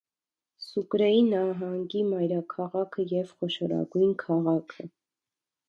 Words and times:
Սուկրեի 0.67 1.19
նահանգի 1.27 2.01
մայրաքաղաքը 2.13 3.07
և 3.13 3.37
խոշորագույն 3.37 4.17
քաղաքը։ 4.25 4.91